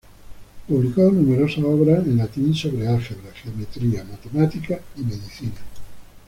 Publicó 0.67 1.01
numerosas 1.11 1.63
obras 1.63 1.99
en 2.07 2.17
latín 2.17 2.55
sobre 2.55 2.87
álgebra, 2.87 3.31
geometría, 3.35 4.03
matemáticas 4.03 4.79
y 4.97 5.01
medicina. 5.01 5.61